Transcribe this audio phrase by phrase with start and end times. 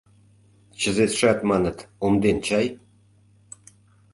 [0.79, 2.67] Чызетшат, маныт, омден чай?